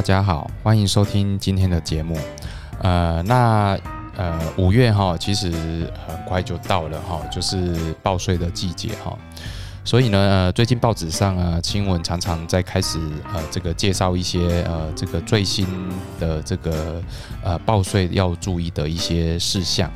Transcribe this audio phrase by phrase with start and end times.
[0.00, 2.16] 大家好，欢迎收听今天的节目。
[2.80, 3.78] 呃，那
[4.16, 5.52] 呃五月哈，其实
[6.08, 9.14] 很快就到了哈，就是报税的季节哈。
[9.84, 12.98] 所以呢，最近报纸上啊，新闻常常在开始
[13.30, 15.66] 呃这个介绍一些呃这个最新
[16.18, 17.02] 的这个
[17.44, 19.92] 呃报税要注意的一些事项。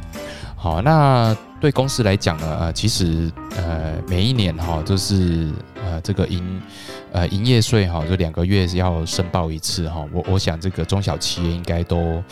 [0.55, 1.35] 好，那
[1.65, 5.51] 对公司来讲呢，呃，其实呃每一年哈就是
[5.83, 6.61] 呃这个营
[7.11, 10.07] 呃营业税哈，就两个月要申报一次哈。
[10.13, 12.23] 我我想这个中小企业应该都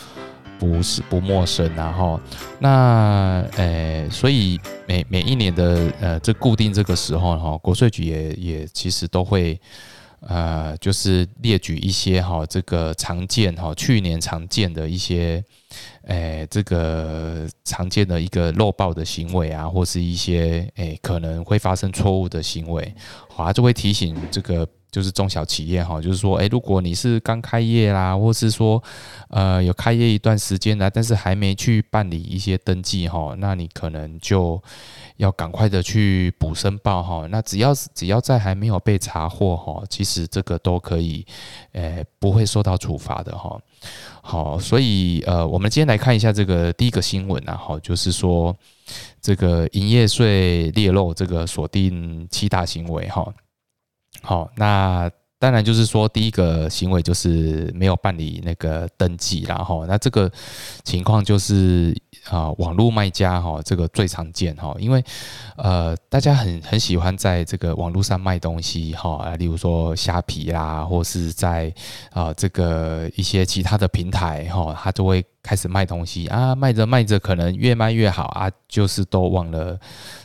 [0.59, 2.21] 不是不陌生然后
[2.59, 9.59] 那呃所以每每一年的呃这固定这个时候哈，国税局也也其实都会
[10.29, 15.43] 呃就是列举一些哈这个常见哈去年常见的一些。
[16.07, 22.95] 诶，这个常见的一个漏报的行为啊，或是一些诶可能会发生错误的行为，
[23.29, 28.81] 好啊，就会提醒这个就是中小企业哈，就是说，诶，如果你是刚开业啦，或是说
[29.31, 34.63] 呃有开业一段时间啦，但是还没去办理一些登记哈，那你可能就
[35.17, 37.27] 要赶快的去补申报哈。
[37.31, 41.25] 那只要是只要在还没有被查获哈，其实这个都可以
[41.73, 43.59] 诶不会受到处罚的哈。
[44.21, 48.55] 好，所以呃，我们今天来看一下这个第一个新闻啊，好，就是说
[49.23, 53.27] 这个营业税列漏这个锁定七大行为哈。
[54.23, 60.31] 好，那当然就是说第一个行为就是没有办理那个登记，然后那这个
[60.85, 61.95] 情况就是。
[62.31, 65.05] 啊，网络卖家哈，这个最常见哈，因为
[65.57, 71.75] 呃，大家很很喜欢在这个网络上卖东西哈，例如说虾皮啦，或是在
[72.13, 79.79] 啊这个一些其他的平台哈，他就会开始卖东西啊，卖着卖着可能越卖越好啊，就是都忘了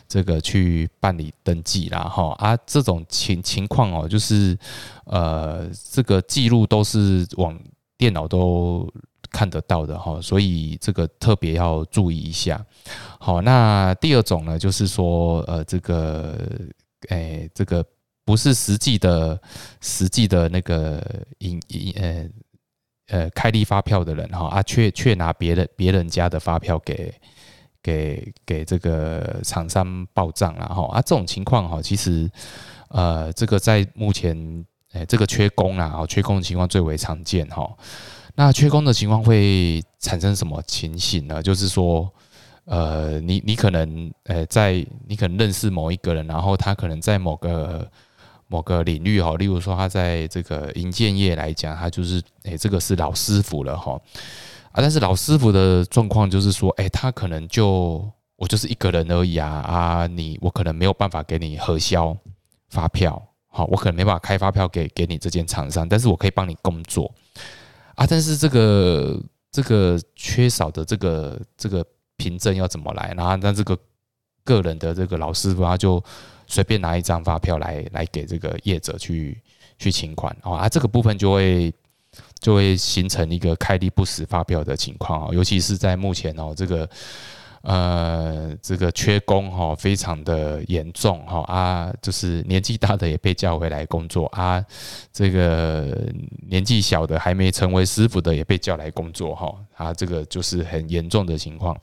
[0.08, 4.58] 这个去办理登记啦哈啊，这种情情况哦，就是
[5.06, 7.60] 呃，这个记录都是往
[7.98, 8.88] 电脑都。
[9.30, 12.66] 看得到的哈，所以这个特别要注意一下。
[13.20, 16.40] 好，那第二种呢，就是说，呃，这个，
[17.10, 17.86] 诶，这个
[18.24, 19.40] 不是实际的、
[19.82, 21.04] 实际的那个
[21.40, 22.26] 营营呃
[23.08, 27.14] 呃开立发票的人哈啊，却却拿别人别人家的发票给
[27.82, 32.30] 给给这个厂商报账了哈啊，这种情况哈，其实
[32.90, 37.70] 呃，这个在目前诶这个缺工啊，缺工的情况最为常见哈。
[38.36, 41.42] 那缺工的情况会产生什么情形呢？
[41.42, 42.08] 就是说，
[42.66, 47.90] 呃，你你可能，呃，在你可能认识某一个人，然后他可能在某个
[48.48, 54.00] 某个领域哈，例如说他在这个银建业来讲，他就是，哎，这个是老师傅了哈，
[54.72, 62.16] 啊，但是老师傅的状况就是说，哎，他可能就我就是一个人而已啊，啊，你我可能没有办法给你核销
[62.70, 67.14] 发票，好，我可能没办法开发票给给你这间厂商，但是我可以帮你工作。
[67.96, 69.20] 啊，但是这个
[69.52, 71.84] 这个缺少的这个这个
[72.16, 73.14] 凭证要怎么来？
[73.18, 73.78] 然后那这个
[74.44, 76.02] 个人的这个老师傅他就
[76.48, 79.40] 随便拿一张发票来来给这个业者去
[79.78, 81.74] 去请款哦，啊，这个部分就会
[82.40, 86.90] 就会形成一个开立不实发票的情况哦，尤其是在目前哦这个。
[87.64, 94.64] 呃，这个缺工哈，非常的严重哈啊，就是年纪大的也被叫回来工作啊，
[95.12, 96.08] 这个
[96.48, 101.76] 年纪小的还没成为师傅的也被叫来工作哈，啊，这个就是很严重的情况。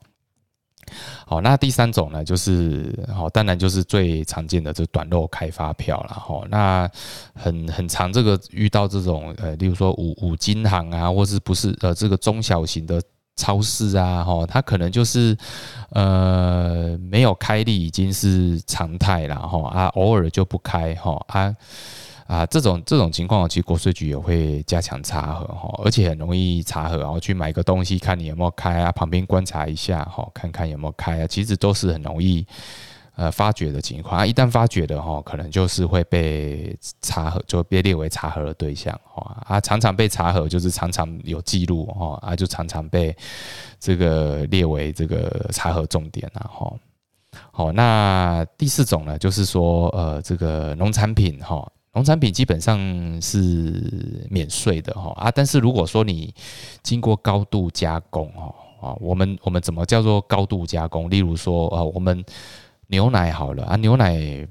[1.26, 6.44] 好，那第三种呢，就是好，当然就是最常见的这短漏开发票了哈。
[6.48, 6.90] 那
[7.34, 13.02] 很很长，这个遇到这种呃，例如说五五金行啊，或是不是呃这个中小型的。
[13.36, 15.36] 超市啊，哈，它可能就是
[15.90, 21.52] 呃没有开立已经是常态了，哈啊，偶尔就不开，哈啊
[22.26, 32.46] 啊这种这种情况，其实国税局也会加强查核，哈，而且很容易查核，然后去买个东西看你有没有开啊，旁边观察一下，哈，看看有没有开啊，其实都是很容易。
[33.16, 43.16] 呃，发觉的情况啊，一旦发觉的哈，可能就是会被查核，就被列为查核的对象哈啊，常常被查核，就是常常有记录哈啊，就常常被
[43.78, 46.72] 这个列为这个查核重点啊哈。
[47.52, 52.78] 好，那第四种呢，就是说呃，这个农产品哈，农产品基本上
[53.22, 56.34] 是免税的哈啊，但是如果说你
[56.82, 61.08] 经过高度加工哈啊，我们我们怎么叫做高度加工？
[61.08, 62.24] 例如说啊，我们
[62.88, 64.46] 牛奶好了啊，牛奶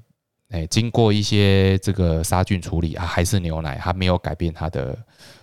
[0.49, 4.97] 哎，经过一些这个杀菌处理啊，还是牛奶，它没有改变它的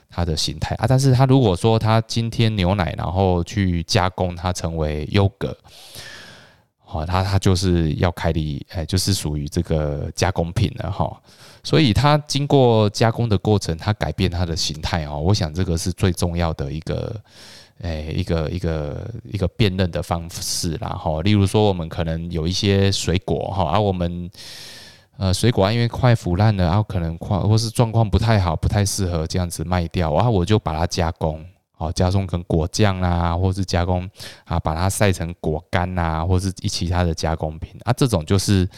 [0.08, 0.86] 它的形态啊。
[0.88, 5.56] 但是它如果说它今天牛奶，然后去加工它成为优格，
[6.90, 11.08] 好，它它就是要开立，哎，就是属于这个加工品了哈。
[11.62, 15.20] 所以它经过加工的过程，它改变它的形态哦。
[15.20, 17.14] 我想这个是最重要的一个，
[17.82, 21.22] 诶，一个一个一个辨认的方式啦哈。
[21.22, 24.28] 例如说，我们可能有一些水果哈，而我们
[25.16, 31.44] 呃水果啊因为快腐烂了，然后可能快或是状况不太好，不太适合这样子卖掉，然后我就把它加工，
[31.80, 34.08] 哦，加工成果酱啦，或是加工
[34.44, 38.68] 啊，把它晒成果干呐，或是一其他的加工品啊，这种就是。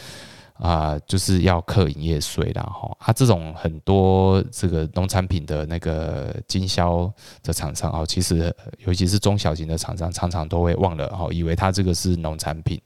[0.55, 7.11] 啊，就是要课营业税啦，哈，啊，这种很多这个农产品的那个经销
[7.41, 8.55] 的厂商哦，其实
[8.85, 12.79] 尤其是中小型的厂商，常常都会忘了哦，以为它这个是农产品，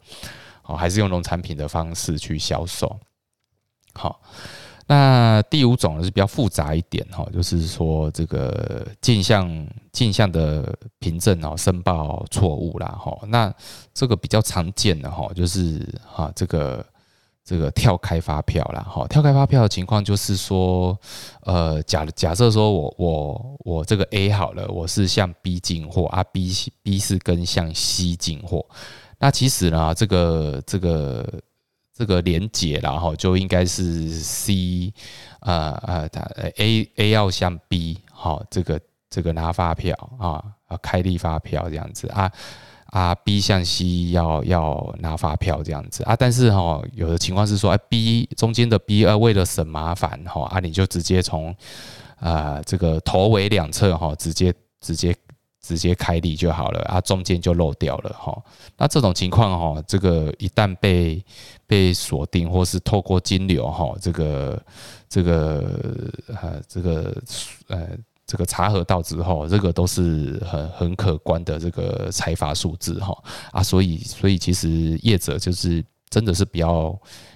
[0.63, 2.97] 哦，还是用农产品的方式去销售。
[3.93, 4.21] 好，
[4.87, 13.53] 那第五种呢是比较复杂一点哈，就是说这个镜像镜像的凭证哦，申报错误啦，哈，那
[13.93, 16.85] 这个比较常见的哈，就是哈这个。
[17.49, 20.99] 这个跳开发票啦，哈，跳开发票的情况就是说，
[21.43, 26.51] 呃，假假设说我我我这个 A 好了，我是向 B 进货啊，B
[26.83, 28.65] B 是跟向 C 进货，
[29.17, 31.25] 那其实呢，这个这个
[31.97, 34.93] 这个连结然后就应该是 C，
[35.39, 36.21] 呃呃，它
[36.57, 38.79] A A 要向 B 好，这个
[39.09, 42.31] 这个拿发票啊啊，开立发票这样子啊。
[42.91, 51.53] 啊，B 向 C 要要拿发票这样子啊，但是哈，有的情况是说，哎，B 中间的 B 呃为了省麻烦哈，啊，你就直接从
[52.17, 55.13] 啊这个头尾两侧哈，直接直接
[55.67, 58.41] 直接开立就好了啊，中间就漏掉了哈。
[58.77, 61.23] 那这种情况哈，这个一旦被
[61.65, 64.63] 被锁定或是透过金流哈，这个
[65.09, 65.63] 这个
[66.27, 67.21] 呃这个
[67.67, 67.89] 呃。
[68.29, 73.17] 这个查核到之后，这个都是很很可观的这个财阀数字哈
[73.53, 76.93] 啊，所以所以其实业者就是真的是比较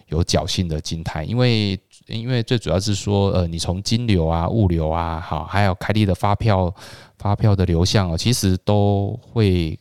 [0.08, 6.74] 有侥幸的心态，因为因为最主要是说呃，你从金流啊、物流啊，好，还有开立的发票、
[7.18, 9.80] 发票的流向哦，其实都会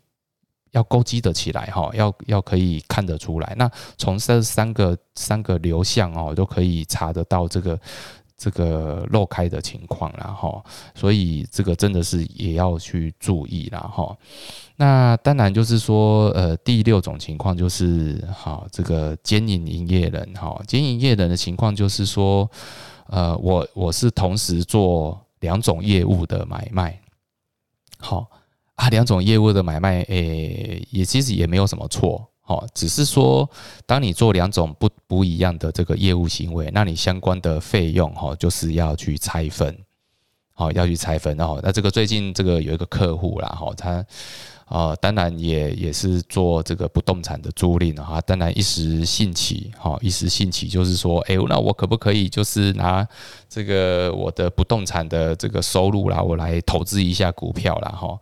[0.72, 3.54] 要勾稽的起来哈，要要可以看得出来。
[3.56, 7.78] 那从这三个三个流向哦，都可以查得到这个。
[8.40, 10.64] 这个漏开的情况，然后，
[10.94, 14.16] 所以这个真的是也要去注意了哈。
[14.76, 22.50] 那当然就是说，呃，第六种情况就是，哈，这个兼营营业人，哈，兼营业人的情况就是说，
[23.08, 26.98] 呃，我我是同时做两种业务的买卖，
[27.98, 28.26] 好
[28.76, 32.29] 啊，两种业务的买卖，诶，也其实也没有什么错。
[32.50, 33.48] 哦，只是说，
[33.86, 39.72] 当你做两种不不一样的这个业务行为，那你相关的费用哈，就是要去拆分，
[40.52, 41.36] 好，要去拆分。
[41.36, 44.04] 然后，那这个最近这个有一个客户啦，哈，他
[44.70, 53.04] 啊，当然也也是做这个不动产的租赁啊，当然一时兴起，哈，一时兴起就是说，哎，那我可不可以就是拿
[53.48, 58.16] 这个我的不动产的这个收入啦，我来投资一下股票啦，哈。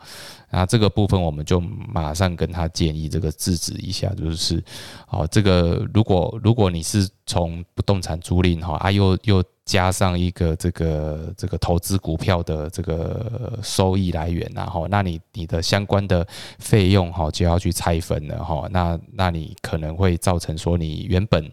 [0.51, 4.65] 那这个部分我们就马上跟他建议，这个制止一下，就是，
[5.07, 16.27] 好，这个如果如果你是从不动产租赁哈，啊又又加上一个这个这个投资股票的这个收益来源然后，那你你的相关的
[16.59, 21.53] 费用哈就要去拆分了哈，那那你可能会造成说你原本。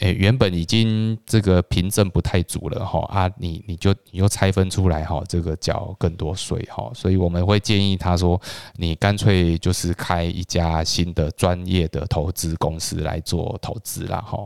[0.00, 8.38] 诶，原本已经这个凭证不太足了哈啊，你你就你又拆分出来哈，这个缴更多税哈，所以我们会建议他说，
[8.76, 14.38] 你干脆就是开一家新的专业的投资公司来做投资啦哈。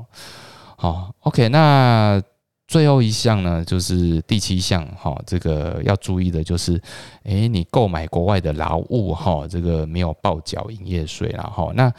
[0.77, 2.23] 好，OK，那
[2.71, 6.81] 最后一项呢，就是第七项哈，这个要注意的就是，
[7.25, 11.93] 诶，你购买国外的劳务哈，这个没有报缴营业税啦哈，那。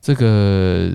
[0.00, 0.88] 这个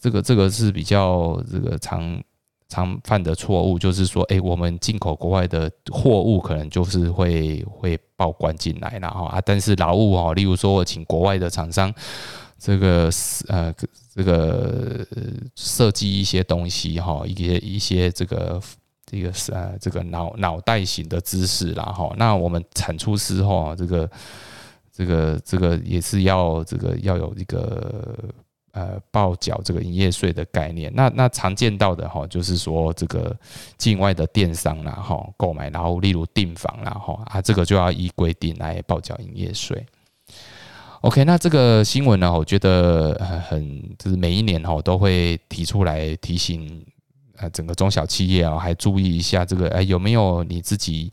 [0.00, 2.20] 这个这个是比较这个常
[2.68, 11.94] 常犯的错误，就是说，哎，我们进口国外的货物可能就是会会报关进来了哈啊，但是劳务哈，例如说我请国外的厂商，
[12.58, 13.08] 这个
[13.46, 13.72] 呃
[14.14, 15.06] 这个
[15.56, 18.60] 设计一些东西哈，一些一些这个
[19.06, 24.10] 这个呃这个脑脑袋型的知识啦哈，那我们产出之后这个。
[24.92, 28.18] 这个这个也是要这个要有一个
[28.72, 30.92] 呃报缴这个营业税的概念。
[30.94, 33.34] 那那常见到的哈，就是说这个
[33.78, 39.86] 境外的电商啦哈，购买然后例如订房啦哈啊，这个就要依规定来报缴营业税。
[41.02, 43.14] OK，那这个新闻呢，我觉得
[43.48, 46.84] 很就是每一年哈都会提出来提醒
[47.36, 51.12] 呃整个中小企业啊，还注意一下这个哎有没有你自己。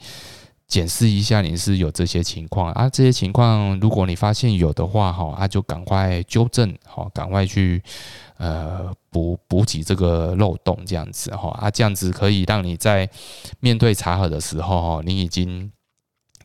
[0.68, 7.82] 检视一下你是有这些情况啊，这些情况如果你发现有的话哈，啊就赶快纠正哈，赶快去
[8.36, 13.10] 呃补补给这个漏洞这样子哈啊，这样子可以让你在
[13.62, 15.72] 面对查核的时候哈，你已经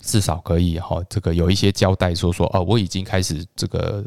[0.02, 4.04] 至少可以哈，这个有一些交代说说哦，我已经开始这个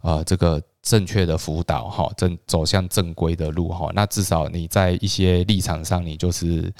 [0.00, 6.72] 呃这个正确的辅导哈，正走向正规的路哈，那至少你在一些立场上你就是。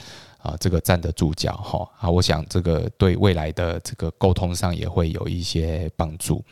[0.44, 6.44] 啊，这个站得住脚哈啊，我想这个对未来的这个沟通上也会有一些帮助。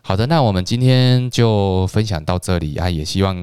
[0.00, 3.36] 好的，那我们今天就分享到这里啊，也希望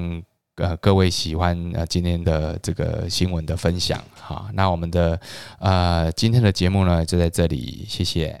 [0.56, 4.48] 呃各位喜欢呃今天的这个新闻的分享哈。
[4.52, 5.20] 那我们的
[5.58, 8.40] 呃今天的节目呢就在这里，谢谢，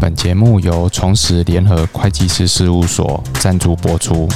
[0.00, 4.28] 本节目由重实联合会计师事务所赞助播出。